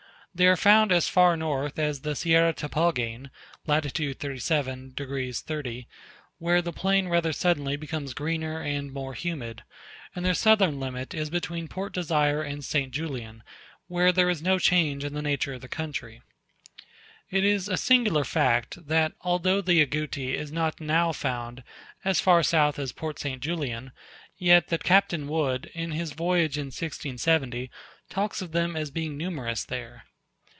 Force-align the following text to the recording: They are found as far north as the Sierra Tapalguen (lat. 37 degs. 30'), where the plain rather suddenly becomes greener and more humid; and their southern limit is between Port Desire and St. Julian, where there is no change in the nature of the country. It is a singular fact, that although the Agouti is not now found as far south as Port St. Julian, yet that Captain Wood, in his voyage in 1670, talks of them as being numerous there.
They 0.33 0.47
are 0.47 0.55
found 0.55 0.93
as 0.93 1.09
far 1.09 1.35
north 1.35 1.77
as 1.77 1.99
the 1.99 2.15
Sierra 2.15 2.53
Tapalguen 2.53 3.31
(lat. 3.67 3.83
37 3.83 4.91
degs. 4.91 5.41
30'), 5.43 5.87
where 6.37 6.61
the 6.61 6.71
plain 6.71 7.09
rather 7.09 7.33
suddenly 7.33 7.75
becomes 7.75 8.13
greener 8.13 8.61
and 8.61 8.93
more 8.93 9.13
humid; 9.13 9.63
and 10.15 10.23
their 10.25 10.33
southern 10.33 10.79
limit 10.79 11.13
is 11.13 11.29
between 11.29 11.67
Port 11.67 11.91
Desire 11.91 12.41
and 12.43 12.63
St. 12.63 12.93
Julian, 12.93 13.43
where 13.87 14.13
there 14.13 14.29
is 14.29 14.41
no 14.41 14.57
change 14.57 15.03
in 15.03 15.13
the 15.13 15.21
nature 15.21 15.55
of 15.55 15.59
the 15.59 15.67
country. 15.67 16.21
It 17.29 17.43
is 17.43 17.67
a 17.67 17.75
singular 17.75 18.23
fact, 18.23 18.87
that 18.87 19.11
although 19.19 19.59
the 19.59 19.81
Agouti 19.85 20.35
is 20.37 20.49
not 20.49 20.79
now 20.79 21.11
found 21.11 21.61
as 22.05 22.21
far 22.21 22.41
south 22.41 22.79
as 22.79 22.93
Port 22.93 23.19
St. 23.19 23.41
Julian, 23.41 23.91
yet 24.37 24.69
that 24.69 24.85
Captain 24.85 25.27
Wood, 25.27 25.69
in 25.73 25.91
his 25.91 26.13
voyage 26.13 26.57
in 26.57 26.67
1670, 26.67 27.69
talks 28.09 28.41
of 28.41 28.53
them 28.53 28.77
as 28.77 28.91
being 28.91 29.17
numerous 29.17 29.65
there. 29.65 30.05